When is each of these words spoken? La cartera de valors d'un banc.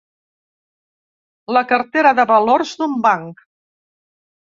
La 1.55 1.61
cartera 1.71 2.13
de 2.21 2.25
valors 2.31 2.71
d'un 2.81 2.95
banc. 3.05 3.45